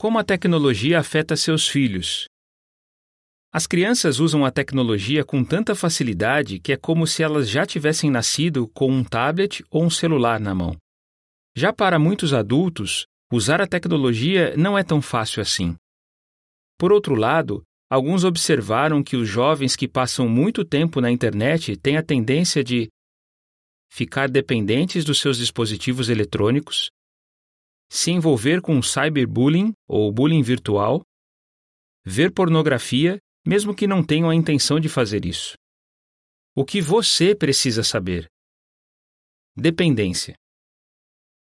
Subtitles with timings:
[0.00, 2.28] Como a tecnologia afeta seus filhos?
[3.52, 8.08] As crianças usam a tecnologia com tanta facilidade que é como se elas já tivessem
[8.08, 10.76] nascido com um tablet ou um celular na mão.
[11.56, 15.74] Já para muitos adultos, usar a tecnologia não é tão fácil assim.
[16.78, 21.96] Por outro lado, alguns observaram que os jovens que passam muito tempo na internet têm
[21.96, 22.88] a tendência de
[23.90, 26.88] ficar dependentes dos seus dispositivos eletrônicos,
[27.88, 31.02] se envolver com cyberbullying ou bullying virtual,
[32.04, 35.54] ver pornografia, mesmo que não tenham a intenção de fazer isso.
[36.54, 38.26] O que você precisa saber?
[39.56, 40.34] Dependência.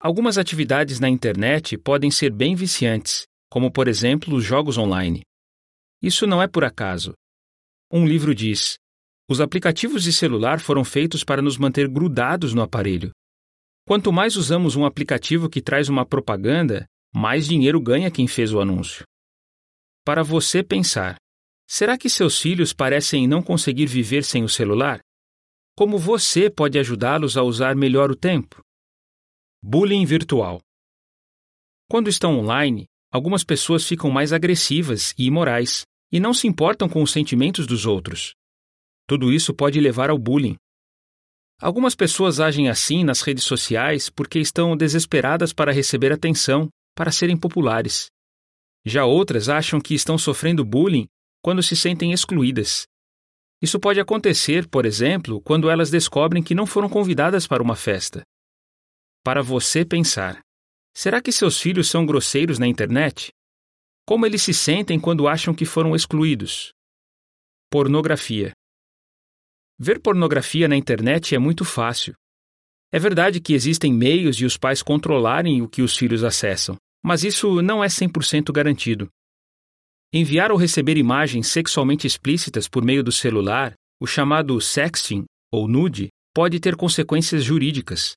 [0.00, 5.22] Algumas atividades na internet podem ser bem viciantes, como por exemplo os jogos online.
[6.02, 7.14] Isso não é por acaso.
[7.90, 8.76] Um livro diz:
[9.28, 13.10] os aplicativos de celular foram feitos para nos manter grudados no aparelho.
[13.86, 18.60] Quanto mais usamos um aplicativo que traz uma propaganda, mais dinheiro ganha quem fez o
[18.60, 19.04] anúncio.
[20.04, 21.16] Para você pensar,
[21.68, 24.98] será que seus filhos parecem não conseguir viver sem o celular?
[25.76, 28.60] Como você pode ajudá-los a usar melhor o tempo?
[29.62, 30.60] Bullying virtual.
[31.88, 37.04] Quando estão online, algumas pessoas ficam mais agressivas e imorais e não se importam com
[37.04, 38.34] os sentimentos dos outros.
[39.06, 40.56] Tudo isso pode levar ao bullying.
[41.60, 47.36] Algumas pessoas agem assim nas redes sociais porque estão desesperadas para receber atenção, para serem
[47.36, 48.10] populares.
[48.84, 51.06] Já outras acham que estão sofrendo bullying
[51.42, 52.86] quando se sentem excluídas.
[53.62, 58.22] Isso pode acontecer, por exemplo, quando elas descobrem que não foram convidadas para uma festa.
[59.24, 60.40] Para você pensar:
[60.94, 63.32] será que seus filhos são grosseiros na internet?
[64.06, 66.72] Como eles se sentem quando acham que foram excluídos?
[67.70, 68.52] Pornografia.
[69.78, 72.14] Ver pornografia na internet é muito fácil.
[72.90, 77.22] É verdade que existem meios de os pais controlarem o que os filhos acessam, mas
[77.22, 79.10] isso não é 100% garantido.
[80.10, 86.08] Enviar ou receber imagens sexualmente explícitas por meio do celular, o chamado sexting ou nude,
[86.34, 88.14] pode ter consequências jurídicas.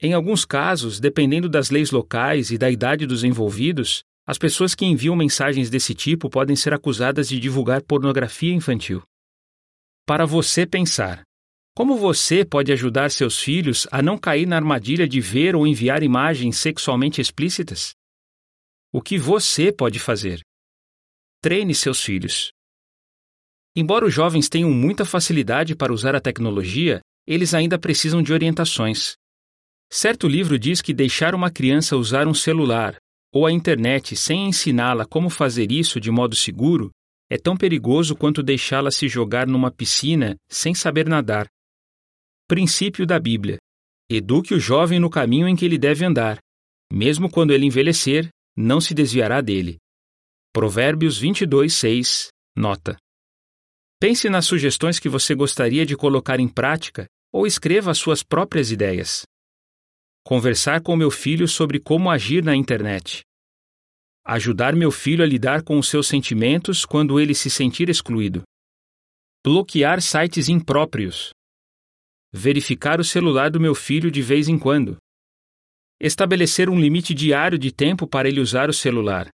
[0.00, 4.84] Em alguns casos, dependendo das leis locais e da idade dos envolvidos, as pessoas que
[4.84, 9.02] enviam mensagens desse tipo podem ser acusadas de divulgar pornografia infantil
[10.06, 11.24] para você pensar.
[11.74, 16.02] Como você pode ajudar seus filhos a não cair na armadilha de ver ou enviar
[16.02, 17.92] imagens sexualmente explícitas?
[18.92, 20.40] O que você pode fazer?
[21.42, 22.52] Treine seus filhos.
[23.74, 29.16] Embora os jovens tenham muita facilidade para usar a tecnologia, eles ainda precisam de orientações.
[29.92, 32.96] Certo livro diz que deixar uma criança usar um celular
[33.34, 36.90] ou a internet sem ensiná-la como fazer isso de modo seguro
[37.28, 41.48] é tão perigoso quanto deixá-la se jogar numa piscina sem saber nadar.
[42.48, 43.58] Princípio da Bíblia:
[44.08, 46.38] Eduque o jovem no caminho em que ele deve andar.
[46.92, 49.76] Mesmo quando ele envelhecer, não se desviará dele.
[50.52, 52.28] Provérbios 22, 6.
[52.56, 52.96] Nota.
[54.00, 58.70] Pense nas sugestões que você gostaria de colocar em prática ou escreva as suas próprias
[58.70, 59.24] ideias.
[60.24, 63.26] Conversar com meu filho sobre como agir na internet
[64.26, 68.42] ajudar meu filho a lidar com os seus sentimentos quando ele se sentir excluído,
[69.44, 71.30] bloquear sites impróprios,
[72.32, 74.96] verificar o celular do meu filho de vez em quando,
[76.00, 79.28] estabelecer um limite diário de tempo para ele usar o celular,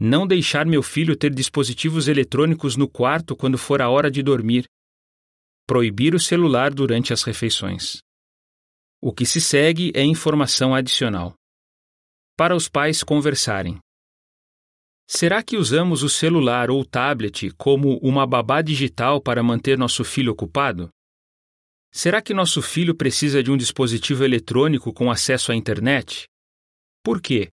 [0.00, 4.64] não deixar meu filho ter dispositivos eletrônicos no quarto quando for a hora de dormir,
[5.68, 7.98] proibir o celular durante as refeições.
[9.00, 11.34] O que se segue é informação adicional.
[12.36, 13.78] Para os pais conversarem.
[15.06, 20.32] Será que usamos o celular ou tablet como uma babá digital para manter nosso filho
[20.32, 20.88] ocupado?
[21.92, 26.24] Será que nosso filho precisa de um dispositivo eletrônico com acesso à internet?
[27.04, 27.50] Por quê?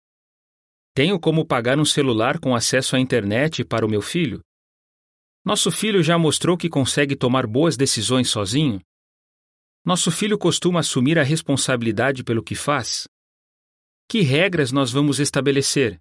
[0.94, 4.40] Tenho como pagar um celular com acesso à internet para o meu filho?
[5.44, 8.80] Nosso filho já mostrou que consegue tomar boas decisões sozinho?
[9.84, 13.08] Nosso filho costuma assumir a responsabilidade pelo que faz?
[14.06, 15.98] Que regras nós vamos estabelecer?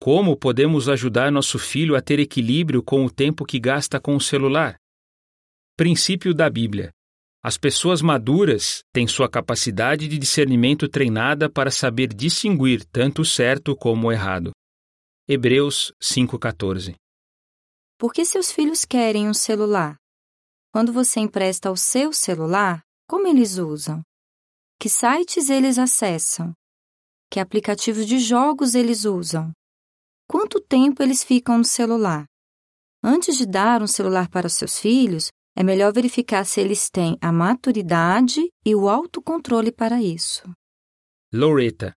[0.00, 4.20] Como podemos ajudar nosso filho a ter equilíbrio com o tempo que gasta com o
[4.20, 4.76] celular?
[5.76, 6.90] Princípio da Bíblia.
[7.42, 13.74] As pessoas maduras têm sua capacidade de discernimento treinada para saber distinguir tanto o certo
[13.74, 14.52] como o errado.
[15.28, 16.94] Hebreus 5,14
[17.98, 19.96] Por que seus filhos querem um celular?
[20.72, 24.02] Quando você empresta o seu celular, como eles usam?
[24.78, 26.52] Que sites eles acessam?
[27.30, 29.52] Que aplicativos de jogos eles usam?
[30.28, 32.26] Quanto tempo eles ficam no celular.
[33.02, 37.32] Antes de dar um celular para seus filhos, é melhor verificar se eles têm a
[37.32, 40.42] maturidade e o autocontrole para isso.
[41.32, 41.94] Loretta.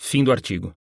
[0.00, 0.72] Fim do artigo.